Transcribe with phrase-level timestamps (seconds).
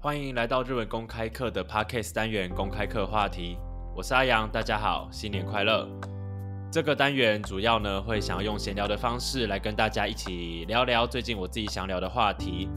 [0.00, 3.58] 欢迎来到日文公开课的 Podcast 单元公开课话题，
[3.96, 5.88] 我是阿阳，大家好，新年快乐。
[6.70, 12.68] 这个单元主要呢会想要用闲聊的方式来跟大家一起聊聊最近我自己想聊的话题。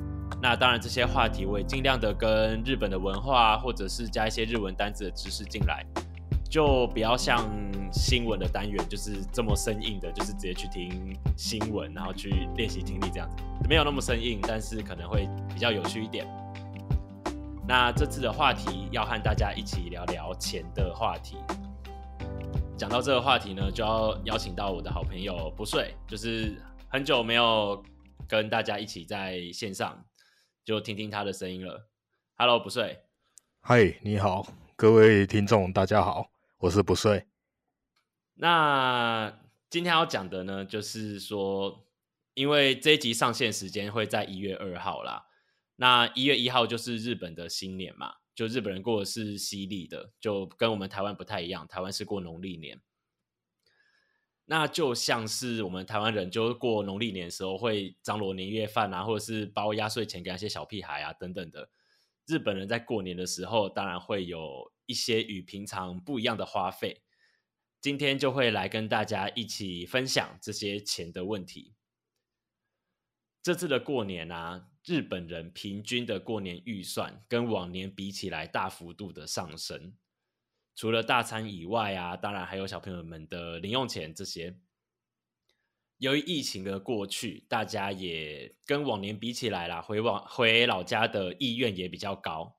[0.41, 5.85] 那当然这些话题我也尽量的跟日本的文化或者是加一些日文单字的知识进来，
[6.49, 7.47] 就不要像
[7.93, 16.25] 新闻的单元就是这么生硬的，就是直接去听新闻，然后去练习听力这样子，没有那么生硬，但是可能会比较有趣一点。
[17.73, 21.37] 那这次的话题要和大家一起聊聊钱的话题。
[22.77, 27.81] 讲到这个话题呢，就要邀请到我的好朋友不睡，就是很久没有
[28.27, 30.05] 跟大家一起在线上，
[30.65, 31.87] 就听听他的声音了。
[32.35, 33.05] Hello，不睡。
[33.61, 37.25] 嗨，你好，各位听众，大家好，我是不睡。
[38.33, 39.33] 那
[39.69, 41.85] 今天要讲的呢，就是说，
[42.33, 45.27] 因为这一集上线时间会在一月二号啦。
[45.81, 52.79] 那一月一号就是日本的新年嘛，就日本人过的是西历的，就跟我们台湾不太一样，台湾是过农历年。
[54.45, 61.71] 那就像是我们台湾人，就过农历年的时候会张罗年夜饭啊，或者是包压岁钱给那些小屁孩啊等等的。
[62.27, 67.01] 日本人在过年的时候，当然会有一些与平常不一样的花费。
[67.79, 71.73] 今天就会来跟大家一起分享这些钱的问题。
[73.41, 74.67] 这次的过年啊。
[74.85, 79.93] 日本人平均的过年预算跟往年比起来大幅度的上升，
[80.75, 84.57] 除了大餐以外啊，当然还有小朋友们的零用钱这些。
[85.97, 92.57] 由于疫情的过去，大家也跟往年比起来啦，回往回老家的意愿也比较高。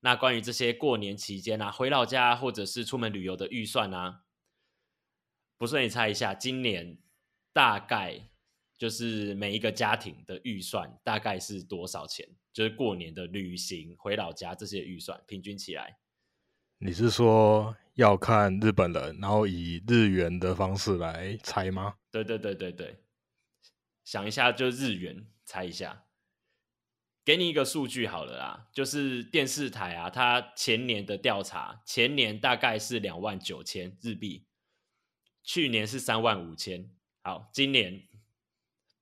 [0.00, 4.20] 那关于这些过年期间啊，回老家或者是出门旅游的预算呢？
[5.56, 6.98] 不是你猜一下，今年
[7.54, 8.28] 大概？
[8.78, 12.28] 就是每一个家庭的预算大概是多少钱？
[12.52, 15.98] 就是过年的旅行、回老家这些预算平均起来，
[16.78, 21.96] 你是说要看日本人，然后以日元的方式来猜吗？
[22.10, 22.96] 对对对对对，
[24.04, 26.04] 想一下就日元猜一下，
[27.24, 34.46] 给你一个数据好了啦，就是电视台啊，它前年的调查，前年大概是两万九千日币，
[35.42, 36.90] 去年是三万五千，
[37.22, 38.06] 好，今年。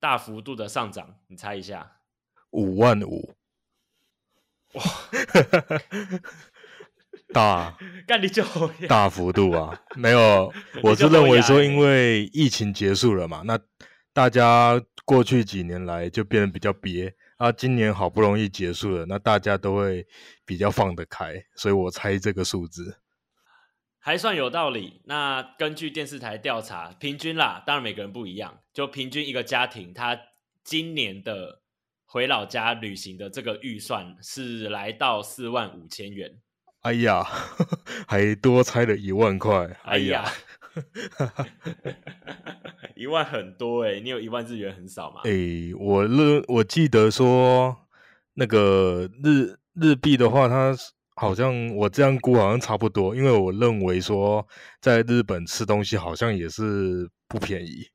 [0.05, 1.91] 大幅度的上涨，你猜一下？
[2.51, 3.35] 五万五，
[4.75, 4.83] 哇，
[7.33, 8.45] 大， 干你就
[8.87, 9.81] 大幅度啊！
[9.97, 13.59] 没有，我是认为说，因为疫情结束了嘛，那
[14.13, 20.07] 大家过去几年来就变得比较憋啊，今年好不容易结束了，那大家都会
[20.45, 23.01] 比较放得开，所以我猜这个数字。
[24.07, 25.01] 还算有道理。
[25.07, 30.21] 那根据电视台调查，平均啦，当然每个人不一样，就平均一个家庭，他
[30.63, 31.63] 今年的
[32.05, 36.39] 回老家旅行的这个预算是来到四万五千元。
[36.83, 37.25] 哎呀，
[38.07, 39.75] 还多猜了一万块。
[39.85, 40.31] 哎呀，
[42.95, 45.23] 一万很多哎，你有一万日元很少吗？
[45.25, 47.75] 哎，我日我记得说
[48.35, 50.77] 那个日日币的话，它。
[51.15, 54.47] 好像我这样估好像差不多，因为我认为说
[54.81, 57.89] 在日本吃东西好像也是不便宜，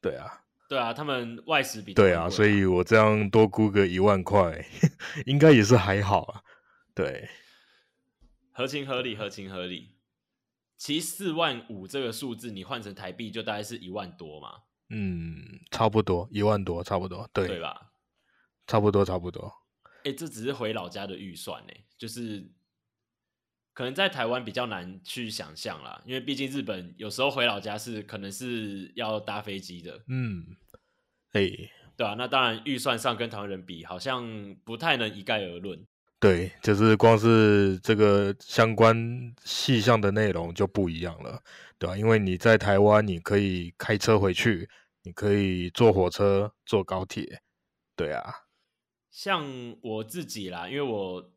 [0.00, 4.66] 对啊，对啊，他们外食比对啊，所以我这样多估个一万块，
[5.26, 6.42] 应该也是还好啊，
[6.94, 7.28] 对，
[8.52, 9.94] 合情合理，合情合理。
[10.76, 14.50] 其实四万五这个数字，你换成台币就大概是一万多嘛，
[14.90, 15.36] 嗯，
[15.70, 17.92] 差不多一万多，差不多，对，对吧？
[18.66, 19.50] 差不多，差不多。
[20.04, 22.46] 哎，这只是回老家的预算哎，就是
[23.72, 30.04] 可能在台湾比较难去想象啦，因为毕竟日本有时候回老家是可能是要搭飞机的。
[30.06, 30.44] 嗯，
[31.32, 31.48] 哎，
[31.96, 35.82] 对啊，那当然预算上跟台湾人比，好像不太能一概而论。
[36.20, 41.42] 对，就是光是这个相关细项的内容就不一样了，
[41.78, 41.96] 对吧？
[41.96, 44.68] 因为你在台湾，你可以开车回去，
[45.04, 47.40] 你可以坐火车、坐高铁，
[47.96, 48.44] 对啊。
[49.10, 51.33] 像我自己啦，因为我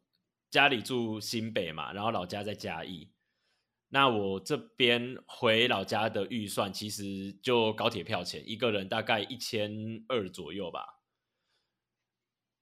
[0.49, 3.11] 家里住新北嘛，然后老家在嘉义，
[3.89, 11.01] 那我这边回老家的预算其实就高铁票钱，一个人大概一千二左右吧。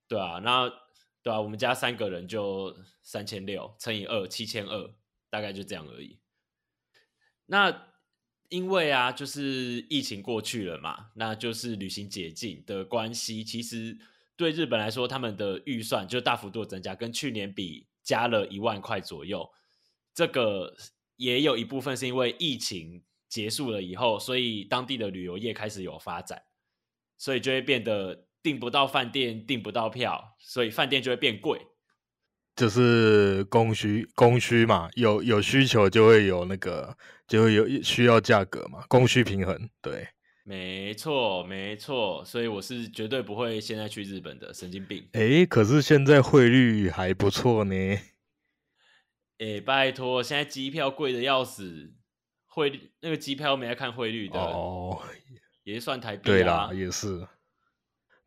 [0.07, 0.67] 对啊，那
[1.21, 4.95] 对啊，我们家三个人就三千六乘以二，七千二，
[5.29, 6.19] 大概就这样而已。
[7.45, 7.93] 那
[8.49, 13.99] 因为啊，就是疫情过去了嘛，那就是旅行解禁的关系，其实。
[14.37, 19.49] 对日本来说，他们的预算就大幅度增加，跟去年比加了一万块左右。
[20.13, 20.75] 这个
[21.15, 26.43] 也有一部分是因为疫情结束了以后，所以当地的旅游业开始有发展，
[27.17, 31.59] 所以就会变得订不到饭店，订不到票，所以饭店就会变贵。
[32.55, 36.97] 就是供需供需嘛，有有需求就会有那个
[37.27, 40.07] 就会有需要价格嘛，供需平衡，对，
[40.47, 45.09] 没错没错，所以我是绝对不会现在去日本的，神经病。
[45.13, 47.74] 哎，可是现在汇率还不错呢。
[49.39, 51.92] 哎，拜托，现在机票贵的要死，
[52.45, 55.01] 汇率那个机票没来看汇率的哦，
[55.63, 57.27] 也是算台币对啦，也是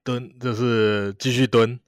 [0.02, 1.78] 蹲，就是继续蹲，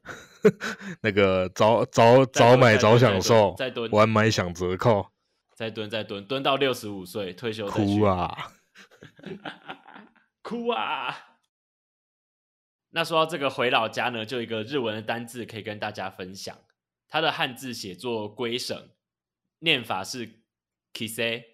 [1.03, 5.09] 那个早早早买早享受，再蹲晚买享折扣，
[5.57, 8.53] 再蹲再蹲，蹲到六十五岁退休哭啊，
[10.51, 11.39] 哭啊！
[12.89, 16.59] 那说到这个回老家呢，就一个日文的单字可以跟大家分享，
[17.07, 18.91] 它的汉字写作归省。
[19.61, 20.43] 念法是
[20.93, 21.45] kise。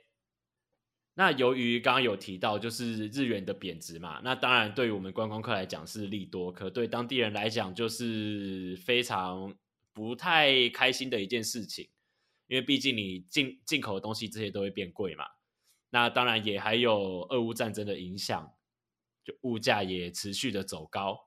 [1.12, 9.54] 那由于刚刚有提到，就是日元的贬值嘛，那当然对于我们观光客来讲是利多，可对当地人来讲就是非常
[9.92, 11.86] 不太开心的一件事情，
[12.46, 15.26] 因为毕竟你进进口的东西这些都会变贵嘛。
[15.90, 18.55] 那当然也还有俄乌战争的影响，
[19.26, 21.18] 就物价也持续的走高。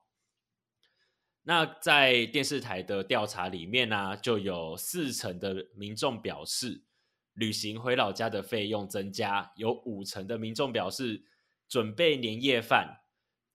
[1.42, 6.86] 那在电视台的调查里面呢，就有四成的民众表示
[7.34, 11.25] 旅行回老家的费用增加，有五成的民众表示
[11.68, 13.01] 准备年夜饭，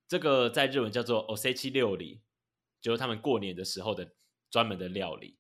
[0.07, 2.21] 这个在日文叫做 o s e c h i 料理，
[2.83, 4.15] 就是他们过年的时候的
[4.51, 5.39] 专门的料理。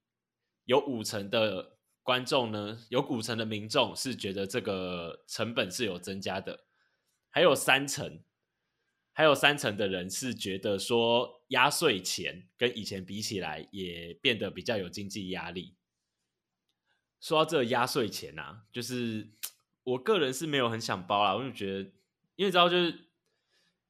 [0.64, 6.66] 有五成的观众呢，有五成的民众是觉得这个成本是有增加的，
[7.30, 8.22] 还有三成。
[9.16, 15.76] 还有三成的人是觉得说压岁钱跟以前比起来也变得比较有经济压力。
[17.20, 19.30] 说到这压岁钱啊，就是
[19.84, 21.92] 我个人是没有很想包啦，我就觉得，
[22.34, 23.12] 因为知道就是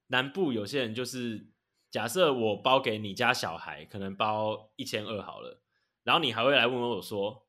[0.09, 1.49] 南部有些人就是
[1.91, 5.62] 假设我包给你家小孩，可能包一千二好了，
[6.03, 7.49] 然后你还会来问我说，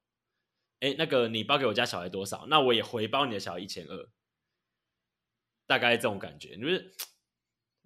[0.80, 2.48] 哎，那个你包给我家小孩多少？
[2.48, 4.10] 那我也回包你的小孩一千二，
[5.68, 6.96] 大概这种感觉，就是。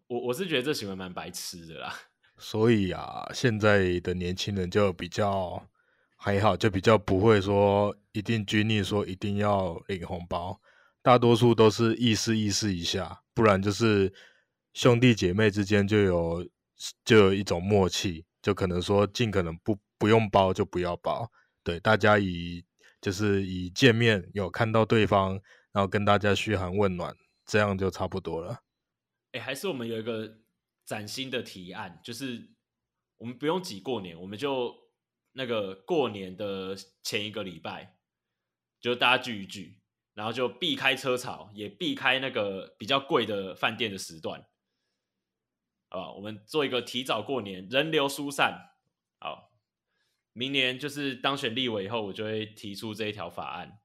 [0.10, 1.94] 我我是觉得这行为蛮白痴的啦，
[2.36, 5.64] 所以啊，现在的年轻人就比较
[6.18, 10.60] 还好，就比较不会说一定拘泥说一定要领红包，
[11.04, 14.12] 大多数都是意思意思一下，不然就是
[14.74, 16.50] 兄弟姐妹之间就有
[17.06, 21.32] 就有一种默契，就可能说尽可能不不用包就不要包，
[21.64, 22.66] 对，大家以
[23.00, 25.34] 就是以见面有看到对方，
[25.72, 27.16] 然后跟大家嘘寒问暖，
[27.46, 28.60] 这样就差不多了。
[29.31, 30.40] 哎，还是我们有一个
[30.86, 32.50] 崭新的提案，就是
[33.18, 34.76] 我们不用挤过年，我们就
[35.34, 37.96] 那个过年的前一个礼拜，
[38.81, 39.80] 就大家聚一聚，
[40.16, 44.48] 然后就避开车潮，也避开那个比较贵的饭店的时段，
[45.90, 48.72] 啊，我们做一个提早过年，人流疏散。
[49.20, 49.52] 好，
[50.34, 53.80] 明年就是当选立委以后，我就会提出这一条法案。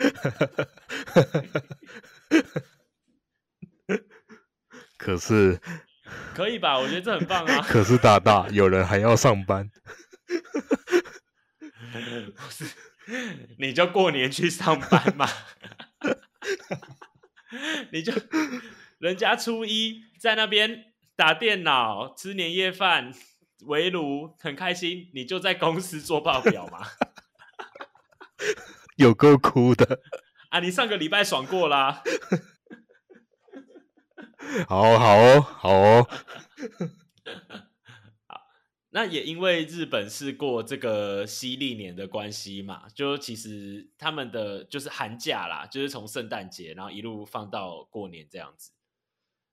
[5.00, 5.60] 可是，
[6.34, 6.78] 可以吧？
[6.78, 7.64] 我觉得这很棒啊。
[7.68, 9.70] 可是大大，有人还要上班。
[12.36, 12.64] 不是，
[13.58, 15.26] 你就过年去上班嘛。
[17.92, 18.12] 你就
[18.98, 23.12] 人家初一在那边打电脑、吃年夜饭、
[23.66, 25.10] 围炉，很开心。
[25.14, 26.86] 你就在公司做报表嘛。
[28.96, 30.00] 有够哭的
[30.50, 30.60] 啊！
[30.60, 32.02] 你上个礼拜爽过啦。
[34.68, 36.08] 好好哦，好哦。
[38.26, 38.40] 好，
[38.90, 48.72] 那也因为日本是过这个西历年的关系嘛，就其实他们的就是寒假啦，就是从圣诞节然后一路放到过年这样子。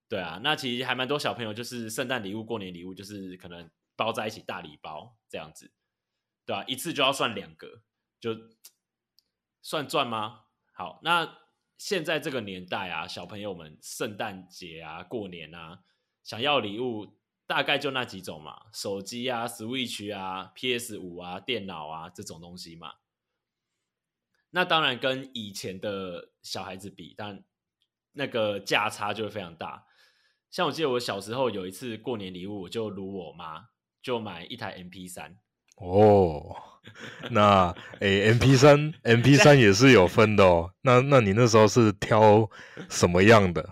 [0.10, 5.72] 对啊，那其实还蛮多小朋友就是圣诞礼物、过年礼物，就是可能包在一起大礼包这样子，
[6.46, 6.63] 对啊？
[6.68, 7.82] 一次就要算两个，
[8.20, 8.36] 就
[9.62, 10.46] 算赚吗？
[10.74, 11.47] 好，那。
[11.78, 15.80] 现在这个年代啊，小朋友们圣诞节啊、过年啊，
[16.24, 17.16] 想要礼物
[17.46, 22.94] 大概就那几种嘛，手机啊、Switch 啊、PS 五啊、电脑啊这种东西嘛。
[24.50, 27.44] 那当然跟以前的小孩子比，但
[28.14, 29.86] 那个价差就会非常大。
[30.50, 33.70] 像我记得我小时候有一次过年礼物，我就如我妈，
[34.02, 35.38] 就买一台 MP 三。
[35.76, 36.77] 哦，
[37.32, 40.72] 那诶，M P 三，M P 三 也是有分的哦。
[40.82, 42.48] 那那你那时候是挑
[42.89, 43.67] 什么样的？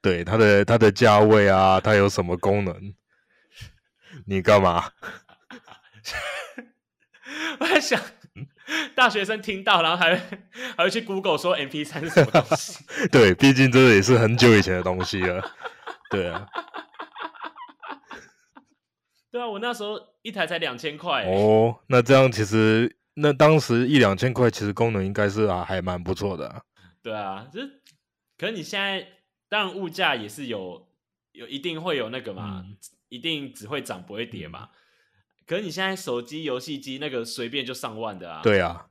[0.00, 2.94] 对，它的它的价位啊，它有什么功能？
[4.26, 4.90] 你干嘛？
[7.58, 8.00] 我在想，
[8.94, 10.14] 大学生听到，然后还
[10.76, 12.84] 还会去 Google 说 M P 三是什么东西？
[13.10, 15.42] 对，毕竟这也是很久以前的东西了。
[16.10, 16.46] 对啊。
[19.32, 21.24] 对啊，我那时候一台才两千块。
[21.26, 26.64] 哦，那这样其实那当时一两千块，其实功能应该是啊还蛮不错的。
[27.02, 27.82] 对啊，就是，
[28.38, 29.06] 可是你现在
[29.50, 30.88] 当然物价也是有
[31.32, 32.64] 有一定会有那个嘛，
[33.10, 34.70] 一定只会涨不会跌嘛。
[35.46, 38.40] 可是你现在手机游戏机那个随便就上万的啊。
[38.42, 38.86] 对啊。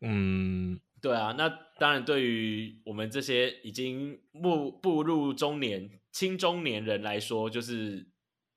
[0.00, 1.48] 嗯，对啊，那
[1.78, 8.06] 当然对于我们这些已经步步入中年、青中年人来说，就是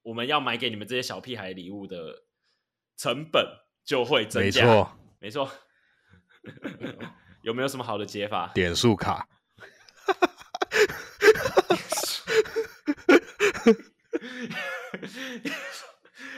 [0.08, 1.98] 我们要买给你们这些小屁孩礼物的
[2.96, 3.46] 成本
[3.84, 4.66] 就会增加。
[4.66, 5.52] 没错，没错。
[7.42, 8.50] 有没有什么好的解法？
[8.54, 9.28] 点数卡。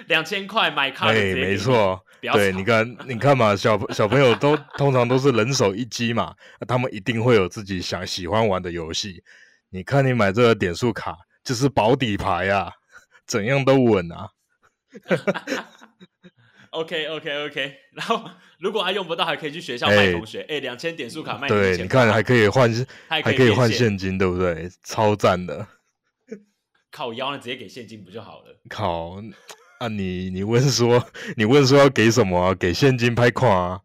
[0.08, 2.04] 两千块买卡，对，没错。
[2.22, 6.36] 对，你看，你看嘛，小小朋友都通常都是人手一机嘛，
[6.68, 9.24] 他们一定会有自己想喜欢玩的游戏。
[9.70, 12.74] 你看，你买这个点数卡就是保底牌呀，
[13.29, 14.29] 怎样都稳啊。
[16.71, 20.41] OK OK OK，然后如果还用不到，还可以去学校卖同学。
[20.50, 22.69] 哎，两千点数卡卖对，你看还可以换，
[23.07, 24.69] 还可以换现金，对不对？
[24.83, 25.67] 超赞的。
[26.91, 28.59] 靠腰呢，直接给现金不就好了？
[28.69, 29.21] 靠。
[29.79, 31.03] 啊，你你问说，
[31.38, 32.53] 你问说要给什么？
[32.55, 33.81] 给现金拍款啊？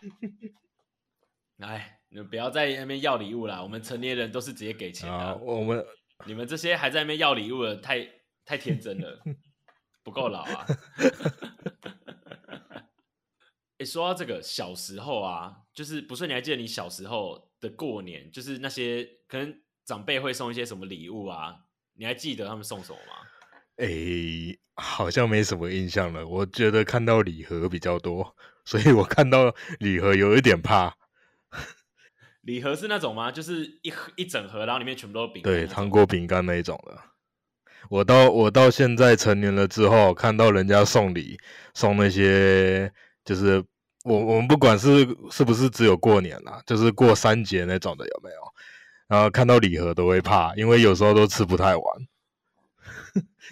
[1.60, 3.62] 哎，你们不要在那边要礼物啦！
[3.62, 5.36] 我们成年人都是直接给钱的。
[5.38, 5.84] 我们
[6.24, 8.06] 你们这些还在那边要礼物的，太
[8.46, 9.22] 太天真了，
[10.02, 10.66] 不够老啊！
[13.76, 21.54] 哎，说到这个小时候啊，就是不是你还记得你小时候的过年，就是那些可能长辈会送一些什么礼物啊？
[21.92, 23.12] 你还记得他们送什么吗？
[23.76, 24.56] 哎。
[24.78, 26.28] 好像没什么印象了。
[26.28, 28.36] 我觉得看到礼盒比较多，
[28.66, 30.94] 所以我看到礼盒有一点怕。
[32.42, 33.32] 礼盒是那种吗？
[33.32, 35.50] 就是一盒一整盒，然后里面全部都是饼干。
[35.50, 36.94] 对，糖果、饼干那一种的。
[37.88, 41.38] 我到我到现在成年了之后，看到人家送礼，
[41.74, 42.92] 送那些，
[43.24, 43.64] 就是
[44.04, 48.36] 我我们不管是是不是只有过年啦，就是过三节那种的有没有？
[49.08, 51.84] 然后看到礼盒都会怕，因为有时候都吃不太完。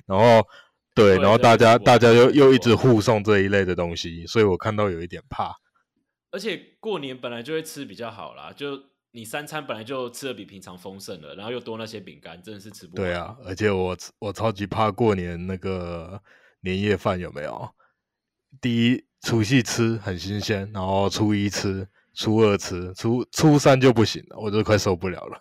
[0.06, 0.46] 然后。
[0.96, 5.52] 对，然后大家大家又又一直互送这一类的东西，所以我看到有一点怕。
[6.30, 8.80] 而且过年本来就会吃比较好啦，就
[9.16, 12.96] 你三餐本来就吃的比平常丰盛了，然后又多那些饼干，真的是吃不。
[12.96, 16.20] 对啊，而且我我超级怕过年那个
[16.62, 17.70] 年夜饭有没有？
[18.60, 25.38] 第一除夕吃很新鲜，然后初一吃，初二吃，初初三就不行了，我就快受不了了。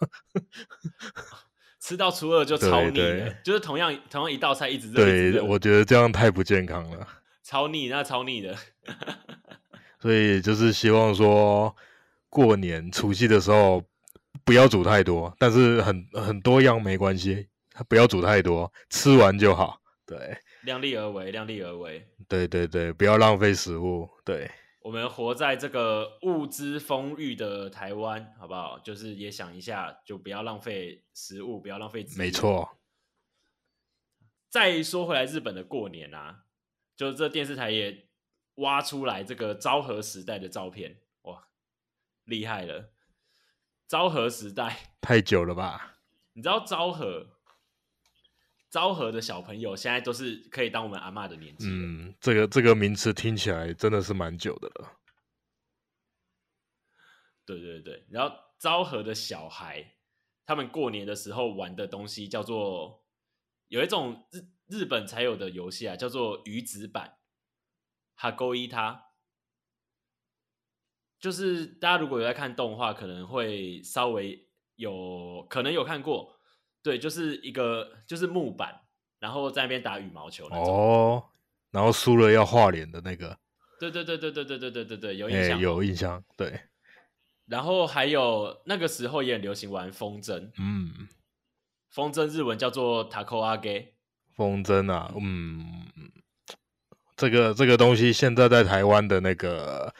[1.81, 5.03] 吃到初二就超腻了，就是同样同样一道菜一直热。
[5.03, 7.07] 对，我觉得这样太不健康了。
[7.41, 8.55] 超腻，那超腻的。
[9.99, 11.75] 所以就是希望说，
[12.33, 13.83] 过年除夕的时候
[14.43, 17.47] 不要煮太多，但是很很多样没关系，
[17.87, 19.79] 不要煮太多，吃完就好。
[20.05, 22.05] 对，量力而为，量力而为。
[22.27, 24.09] 对对对，不要浪费食物。
[24.25, 24.49] 对。
[24.81, 28.77] 我们活在这个物资丰裕的台湾，好不好？
[28.79, 32.05] 就是也想一下，就不要浪费食物，不要浪费。
[32.17, 32.67] 没错。
[34.49, 36.43] 再说回来，日本的过年啊，
[36.97, 38.07] 就这电视台也
[38.55, 41.02] 挖出来这个昭和时代的照片，哇，
[42.25, 42.93] 厉害了！
[43.87, 45.97] 昭和时代 太久了吧？
[46.33, 47.37] 你知道昭和？
[48.69, 51.67] 昭和的小朋友现在都是可以当我们阿妈的年纪。
[51.69, 54.99] 嗯，这个这个名词听起来真的是蛮久的了。
[57.45, 59.95] 对对对，然后昭和的小孩，
[60.45, 63.05] 他们过年的时候玩的东西叫做
[63.67, 67.19] 有一种日日本才有的游戏啊，叫做鱼子板，
[68.15, 69.09] 哈勾伊他，
[71.23, 76.37] 就是大家如果有在看动画，可能会稍微有可能有看过。
[76.81, 78.77] 对，就是一个就是木板，
[79.19, 80.67] 然后在那边打羽毛球那种。
[80.67, 81.23] 哦，
[81.71, 83.37] 然后输了要画脸的那个。
[83.79, 85.57] 对对对对对对对对对对，有印象。
[85.57, 86.59] 有印象，对。
[87.45, 90.51] 然后还有那个时候也很流行玩风筝。
[90.59, 91.07] 嗯。
[91.89, 93.85] 风筝日文叫做 tako age。
[94.35, 95.85] 风筝啊，嗯，
[97.15, 99.95] 这个这个东西现在在台湾的那个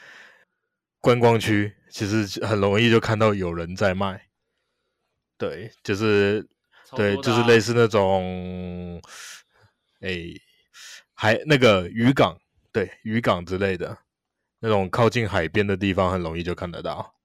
[1.03, 4.29] 观光区，其实很容易就看到有人在卖。
[5.38, 6.48] 对，就是。
[6.95, 9.01] 对，就是类似那种，
[10.01, 10.25] 哎，
[11.15, 12.38] 海那个渔港，
[12.72, 13.98] 对，渔港之类的，
[14.60, 17.15] 那种靠近海边的地方，很容易就看得到。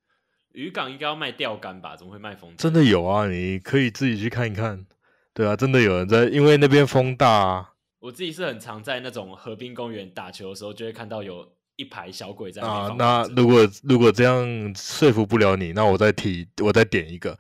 [0.53, 1.95] 渔港应该要卖钓竿吧？
[1.95, 2.57] 怎么会卖风筝？
[2.57, 4.87] 真的有啊，你可以自己去看一看。
[5.35, 7.29] 对啊，真的有人在，因为那边风大。
[7.29, 7.75] 啊。
[7.99, 12.95] 我自己是很常在那种河滨公园打球的时候，就会看到有一排小鬼在啊。
[12.99, 14.45] 那如果如果这样
[14.77, 17.39] 说服不了你，那我再提，我再点一个。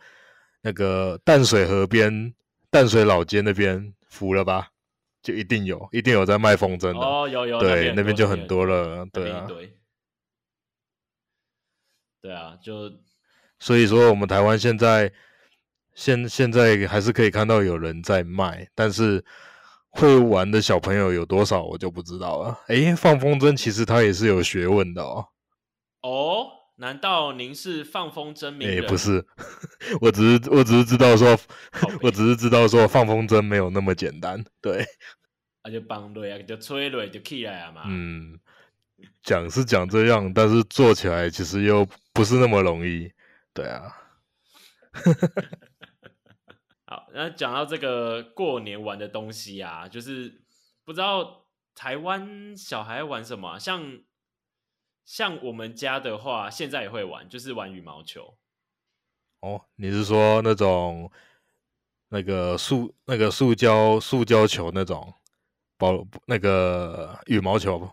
[0.60, 2.34] 那个淡水河边、
[2.68, 4.68] 淡水老街那边服了吧？
[5.22, 6.98] 就一定有，一定有在卖风筝的。
[6.98, 9.06] 哦，有有，对，那边就很多了。
[9.12, 9.46] 对啊，
[12.20, 12.92] 对啊，就
[13.60, 15.10] 所以说，我们台湾现在
[15.94, 19.24] 现现在还是可以看到有人在卖，但是
[19.98, 22.58] 会玩的小朋友有多少，我就不知道了。
[22.68, 25.26] 诶，放风筝其实它也是有学问的哦。
[26.02, 26.46] 哦。
[26.80, 28.86] 难道您是放风筝名人？
[28.86, 29.26] 不是，
[30.00, 31.36] 我只是我只是知道说，
[32.02, 34.44] 我只是知道说放风筝没有那么简单。
[34.60, 34.86] 对，
[35.64, 37.82] 那就放对啊，就吹对就起来啊嘛。
[37.86, 38.38] 嗯，
[39.24, 43.10] 讲是讲这样，但是做起来其实又不是那么容易。
[43.52, 43.92] 对啊。
[47.18, 50.40] 好，那讲到这个过年玩的东西啊，就是
[50.84, 54.00] 不知道台湾小孩玩什么，像。
[55.04, 58.36] 像我们家的话，现在也会玩，就是玩羽毛球。
[59.40, 61.10] 哦，你是说那种
[62.08, 65.14] 那个塑那个塑胶塑胶球那种
[65.78, 67.90] 保那个羽毛球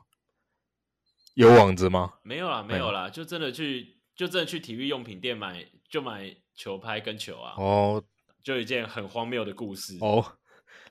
[1.36, 2.16] 有网子吗？
[2.22, 7.56] 没有啦，没有啦，就真的去就真的去体育用品店买，就买球拍跟球啊。
[7.58, 8.04] 哦，
[8.46, 9.98] 就一件很荒谬的故事。
[10.02, 10.38] 哦，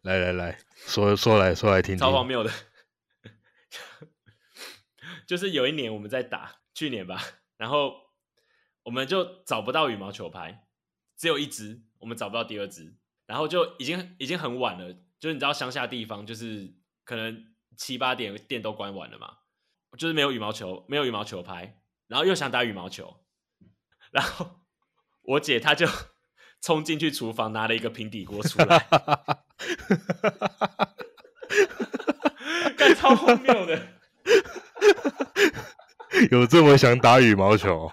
[0.02, 2.50] 来来来说说来说来听听，超荒谬的。
[5.24, 7.22] 就是有一年我们在打，去年吧，
[7.56, 7.94] 然后
[8.82, 10.66] 我们就找不到羽毛球拍，
[11.16, 19.38] 只有一只，我们找不到第二只，然后就已经已经很晚了，就是你知道乡下地方就是可能七八点店都关完了嘛，
[19.96, 23.24] 就是没有羽毛球，没有羽毛球拍，然后又想打羽毛球，
[24.10, 24.64] 然后
[25.22, 25.86] 我姐她就
[26.64, 28.78] 冲进去厨房拿了一个平底锅出来，
[32.74, 33.86] 干超荒谬的。
[36.30, 37.92] 有这么想打羽毛球？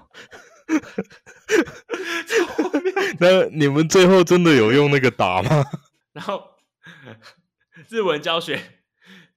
[3.20, 5.66] 那你们最后真的有用那个打吗？
[6.14, 6.52] 然后
[7.90, 8.80] 日文教学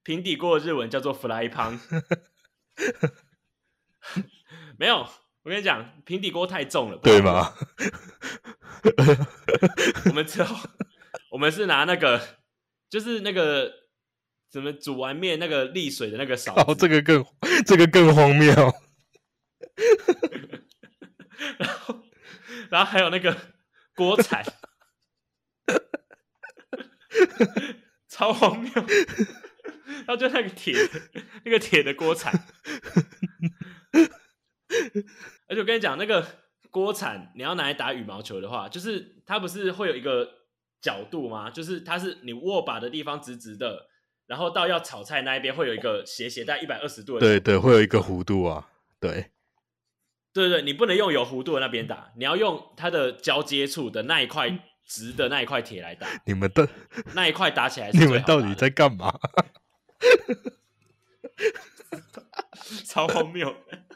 [0.05, 1.81] 平底锅的日文叫做 fly pan。
[4.79, 5.09] 没有，
[5.43, 7.53] 我跟你讲，平底锅太重了，对吗？
[10.07, 10.69] 我们之后
[11.31, 12.21] 我们是拿那个，
[12.89, 13.85] 就是那个。
[14.51, 16.55] 怎么煮完面那个沥水的那个勺？
[16.55, 17.27] 哦，这个更
[17.67, 18.55] 这个更荒谬。
[21.59, 22.05] 然后，
[22.71, 23.37] 然后还有那个
[23.97, 24.45] 锅铲，
[28.09, 28.71] 超荒谬。
[28.77, 30.77] 然后就那个铁，
[31.45, 32.33] 那个铁的锅铲。
[35.49, 36.25] 而且我跟你讲，那个
[36.75, 40.29] 锅铲你要拿来打羽毛球的话，就是它不是会有一个
[40.81, 41.49] 角度吗？
[41.49, 43.87] 就是它是你握把的地方直直的。
[44.27, 49.31] 然后到要炒菜那一边会有一个斜斜带一百二十度的，对对，会有一个弧度啊，对，
[50.33, 56.09] 对对，你不能用有弧度的那边打，你要用它的交接处的那一块直的那一块铁来打。
[56.25, 56.67] 你们的
[57.15, 59.15] 那一块打起来，你们到底在干嘛？
[62.87, 63.55] 超荒谬！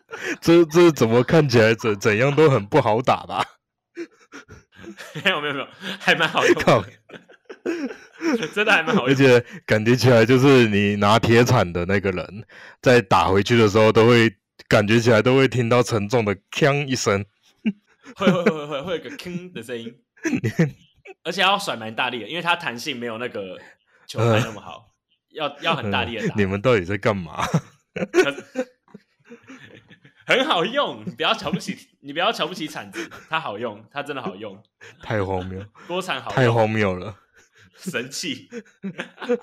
[0.41, 3.45] 这这怎么看起来怎怎样都很不好打吧？
[5.25, 5.69] 没有没有没有，
[6.01, 6.85] 还蛮好用。
[8.55, 12.45] 真的还蛮好，而且感觉起来就是你拿铁铲的那个人，
[12.81, 14.35] 在打回去的时候，都会
[14.67, 17.25] 感觉起来都会听到沉重的“锵”一声，
[18.17, 19.95] 会会会会会有个“锵”的声音，
[21.23, 23.59] 而且要甩蛮大力的，因为它弹性没有那个
[24.07, 24.95] 球拍那么好，
[25.31, 26.35] 要要很大力的打。
[26.37, 27.45] 你们到底在干嘛？
[30.29, 34.63] 很好用，你不要瞧不起 你，不要瞧不起铲子，它好用，它真的好用。
[35.03, 37.19] 太荒谬，锅铲好，太荒谬了。
[37.77, 38.49] 神器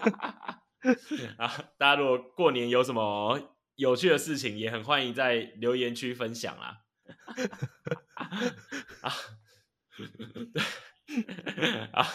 [1.37, 1.47] 啊！
[1.79, 6.77] 大家如果过年有什么有趣的事情，也很欢迎在留言区分享啊！
[9.01, 9.13] 啊，
[11.93, 12.07] 啊，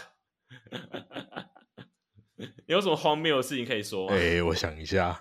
[2.67, 4.09] 有什么荒谬的事情可以说？
[4.11, 5.21] 哎，我想一下，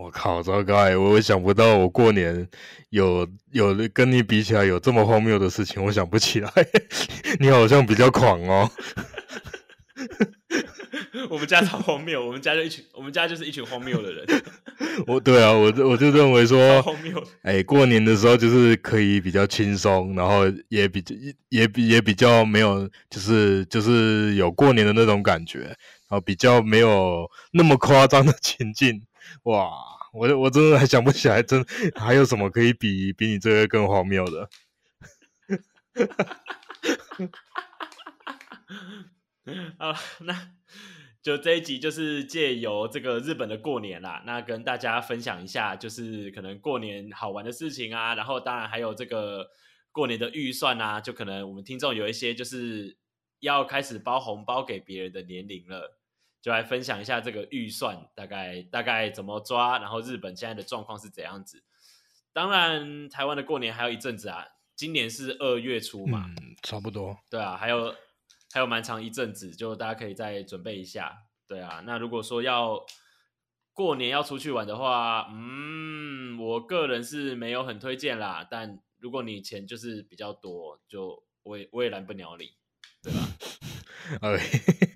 [0.00, 0.76] 我靠，糟糕！
[0.78, 2.48] 哎，我想不到我过年
[2.88, 6.50] 有有跟你比起来有这么荒谬的事情，我想不起来。
[7.38, 8.70] 你好像比较狂哦。
[11.28, 14.26] 我们家超荒谬，我们家就一群，我们家就是一群荒谬的人。
[15.06, 17.22] 我对啊，我我就认为说，荒谬。
[17.42, 21.04] 哎，过年的时候就是可以比较轻松，然后也比
[21.50, 25.76] 也比也比较没有，就是就是有过年的那种感觉，然
[26.08, 29.02] 后比较没有那么夸张的情境。
[29.44, 29.70] 哇，
[30.12, 31.64] 我我真的还想不起来，真
[31.94, 34.48] 还有什么可以比比你这个更荒谬的。
[39.78, 40.52] 好，那
[41.22, 49.48] 就这一集就是借由这个日本的过年啦，那跟大家分享一下，就是可能过年好玩的事情啊，然后当然还有这个
[49.92, 52.96] 过年的预算啊，就可能我们听众有一些就是
[53.40, 55.99] 要开始包红包给别人的年龄了，
[56.40, 61.62] 就来分享一下这个预算大概大概怎么抓，然后日本现在的状况是怎样子。
[62.32, 67.18] 当然，台湾的过年还有一阵子啊，今年是二月初嘛，嗯，差不多。
[67.28, 67.94] 对啊，还有
[68.52, 71.24] 还有蛮长一阵子，就大家可以再准备一下。
[71.46, 72.86] 对啊，那如果说要
[73.72, 78.46] 过年要出去玩的话，嗯，我个人是没有很推荐啦。
[78.48, 82.52] 但如果你钱就是比较多，就我也我也拦不了你，
[83.02, 83.20] 对吧？
[84.22, 84.38] 哎，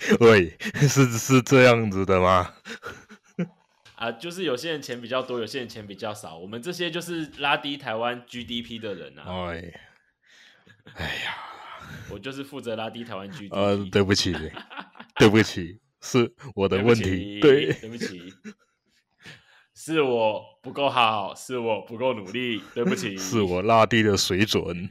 [0.21, 0.57] 喂，
[0.89, 2.55] 是是这样子的吗？
[3.97, 6.37] 啊，就是有些人钱比较多，有些人钱比较少。
[6.37, 9.49] 我们这些就是拉低台湾 GDP 的人啊。
[9.49, 9.81] 哎，
[10.95, 11.37] 哎呀，
[12.11, 13.55] 我就是负责拉低台湾 GDP。
[13.55, 14.35] 呃，对不起，
[15.17, 17.41] 对不起，是我的问题。
[17.41, 18.35] 对，对不起，
[19.75, 24.89] 是我不够好，是我不够努力，对不起，是我拉低了水准。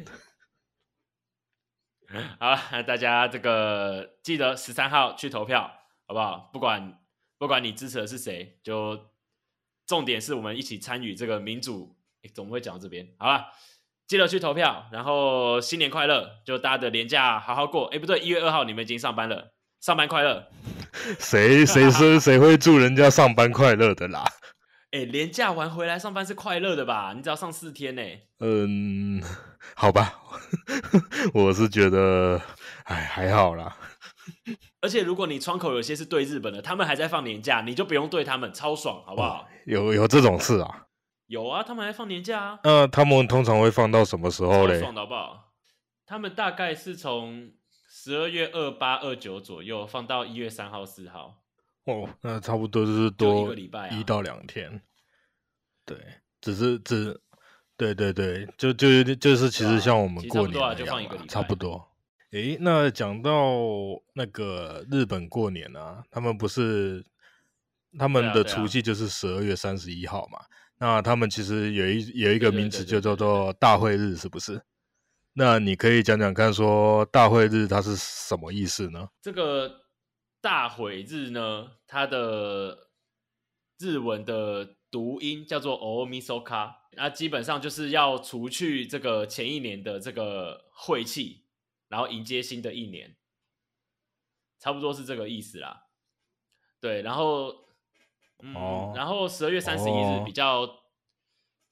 [2.39, 5.71] 好，那大家这个记得十三号去投票，
[6.07, 6.49] 好不好？
[6.53, 6.99] 不管。
[7.39, 8.97] 不管你支持的是谁，就
[9.85, 11.93] 重点是我们一起参与这个民主。
[12.33, 13.47] 总会讲到这边，好了，
[14.07, 16.39] 记得去投票，然后新年快乐！
[16.45, 17.87] 就大家的年假好好过。
[17.87, 20.47] 哎，不对，一月二号你们已经上班了，上班快乐。
[21.19, 24.23] 谁谁说谁会祝人家上班快乐的啦？
[24.93, 27.13] 哎，年假完回来上班是快乐的吧？
[27.15, 28.01] 你只要上四天呢。
[28.41, 29.19] 嗯，
[29.75, 30.13] 好吧，
[31.33, 32.39] 我是觉得，
[32.85, 33.75] 哎，还好啦。
[34.81, 39.47] 而且如果你窗口有些是对日本的，他们还在放年假，你就不用对他们，超爽，好不好？
[39.65, 40.85] 有有这种事啊？
[41.25, 42.59] 有啊，他们还放年假啊。
[42.63, 44.79] 那他们通常会放到什么时候嘞？
[44.79, 45.53] 爽好不好？
[46.05, 47.49] 他们大概是从
[47.89, 51.39] 十二月二八、二九左右放到一月三号、四号。
[51.85, 54.81] 哦，那差不多就是多一个礼拜，一到两天。
[55.85, 55.97] 对，
[56.39, 57.19] 只是只，
[57.75, 61.89] 对对对，就就就是其实像我们过年一样，差不多。
[62.31, 63.31] 诶，那讲到
[64.13, 67.05] 那个日本过年啊，他们不是
[67.99, 70.39] 他们的除夕就是十二月三十一号嘛？
[70.79, 74.61] 那他们其实有一有一个名词就叫做大会日，是不是？
[75.33, 79.09] 那你可以讲讲看，说大会日它是什么意思呢？
[79.21, 79.82] 这个
[80.43, 82.89] 大会日呢，它的
[83.79, 91.45] 日文的读音叫做 omisoka，那基本上就是要除去这个前一年的这个晦气。
[91.89, 93.15] 然后迎接新的一年，
[94.57, 95.85] 差不多是这个意思啦。
[96.79, 97.53] 对，然后，
[98.39, 100.67] 嗯，然后十二月三十一日比较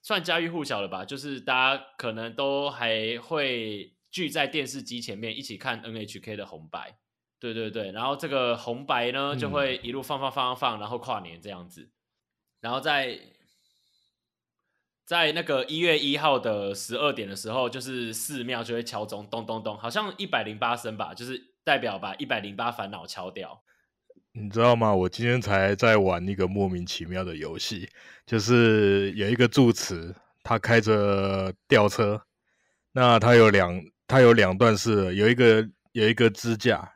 [0.00, 1.04] 算家喻户晓了吧？
[1.04, 7.00] 就是大家可能都还会聚在电视机前面一起看 NHK 的红白。
[7.42, 11.90] 对对对，然后这个红白呢就会一路放放放放放，然后跨年这样子，
[12.60, 13.18] 然后在。
[15.04, 23.62] 在那个一月一号的十二点的时候，就是寺庙就会敲钟，咚咚咚，好像一百零八声吧，就是代表把一百零八烦恼敲掉。
[24.30, 24.94] 你知道吗？
[24.94, 27.90] 我今天才在玩一个莫名其妙的游戏，
[28.24, 32.22] 就是有一个住持，他开着吊车，
[32.92, 36.90] 那他有两，他有两段式，有一个有一个支架，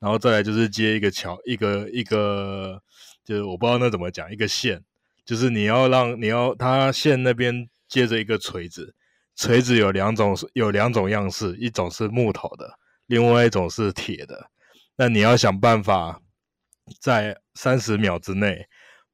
[0.00, 2.80] 然后再来就是接一个桥，一个一个，
[3.24, 4.82] 就是我不知道那怎么讲，一个线。
[5.24, 8.94] 就是你要让你要它线那边接着一个锤子，
[9.36, 14.50] 锤子有两种有两种样式，一种是木头的，另外一种是铁的。
[14.96, 16.22] 那你要想办法
[16.98, 18.66] 在三十秒之内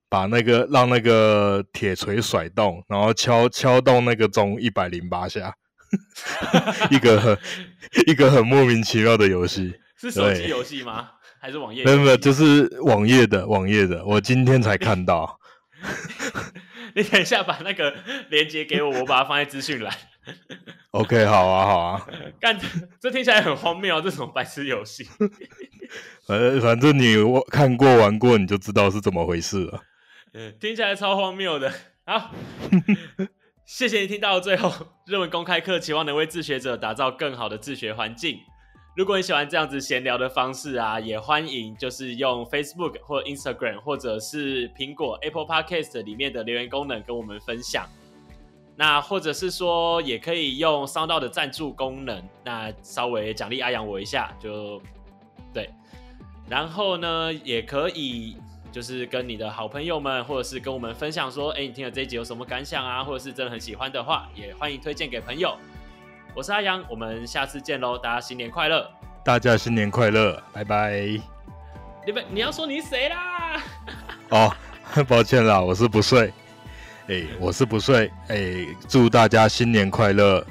[0.08, 5.52] 把那个让那个铁锤甩动，然后敲敲动那个钟一百零八下，
[6.92, 7.36] 一个很
[8.06, 9.74] 一个很莫名其妙的游戏。
[10.10, 11.10] 是手机游戏吗？
[11.40, 11.84] 还是网页？
[11.84, 14.04] 没有没有，就是网页的网页的。
[14.04, 15.38] 我今天才看到。
[16.96, 17.92] 你等一下把那个
[18.30, 19.92] 链接给我，我把它放在资讯栏。
[20.92, 22.06] OK，好啊，好啊。
[22.40, 22.58] 干，
[23.00, 25.06] 这听起来很荒谬，这什么白痴游戏。
[26.26, 29.82] 反反正你我看过玩过，你就知道是怎么回事了。
[30.32, 31.72] 嗯，听起来超荒谬的。
[32.06, 32.30] 好，
[33.66, 34.72] 谢谢你听到最后。
[35.06, 38.38] 日文公开课，期望能为自学者打造更好的自学环境。
[38.96, 47.88] 如果你喜欢这样子闲聊的方式啊，也欢迎就是用 Facebook 或 Instagram 或者是苹果 Apple Podcast 里面的留言功能跟我们分享。
[48.76, 54.80] 那或者是说，也可以用商道的赞助功能，那稍微奖励阿阳我一下，就
[55.52, 55.68] 对。
[56.48, 58.36] 然后呢，也可以
[58.70, 63.02] 就是跟你的好朋友们，或者是跟我们分享说，哎，你听了这一集有什么感想啊？
[63.02, 65.56] 或者是真的很喜欢的话，也欢迎推荐给朋友。
[66.34, 67.96] 我是阿阳，我们下次见喽！
[67.96, 68.90] 大家新年快乐！
[69.24, 70.98] 大家新年快乐，拜拜！
[72.04, 73.62] 你们你要说你是谁啦？
[74.30, 74.52] 哦，
[75.06, 76.32] 抱歉啦，我是不睡。
[77.06, 78.10] 哎，我是不睡。
[78.26, 80.44] 哎，祝大家新年快乐！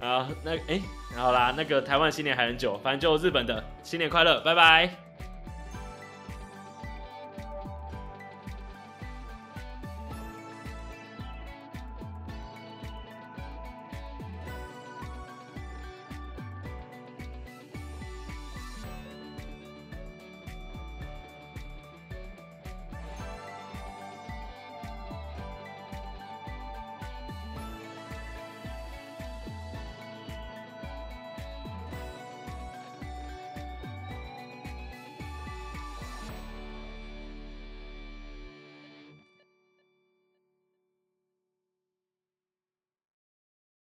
[0.00, 0.80] 啊，那哎，
[1.14, 5.05] 好啦，那个台湾新年还很久，反正就日本的新年快乐，拜拜。